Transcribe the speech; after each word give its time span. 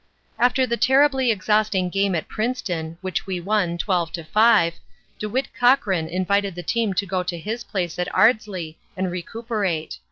"After 0.39 0.65
the 0.65 0.77
terribly 0.77 1.29
exhausting 1.29 1.89
game 1.89 2.15
at 2.15 2.27
Princeton, 2.27 2.97
which 3.01 3.27
we 3.27 3.39
won, 3.39 3.77
12 3.77 4.11
to 4.13 4.23
5, 4.23 4.73
DeWitt 5.19 5.53
Cochrane 5.53 6.07
invited 6.09 6.55
the 6.55 6.63
team 6.63 6.95
to 6.95 7.05
go 7.05 7.21
to 7.21 7.37
his 7.37 7.63
place 7.63 7.99
at 7.99 8.11
Ardsley 8.11 8.79
and 8.97 9.11
recuperate. 9.11 9.99